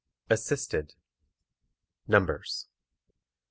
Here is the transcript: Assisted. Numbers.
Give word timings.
Assisted. 0.31 0.95
Numbers. 2.07 2.65